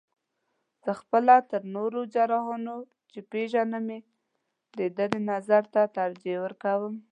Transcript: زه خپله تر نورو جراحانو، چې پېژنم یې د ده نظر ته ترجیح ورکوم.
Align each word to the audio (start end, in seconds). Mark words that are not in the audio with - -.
زه 0.83 0.91
خپله 1.01 1.35
تر 1.49 1.61
نورو 1.75 2.01
جراحانو، 2.13 2.77
چې 3.11 3.19
پېژنم 3.31 3.85
یې 3.95 3.99
د 4.77 4.79
ده 4.97 5.05
نظر 5.29 5.63
ته 5.73 5.81
ترجیح 5.97 6.37
ورکوم. 6.41 6.95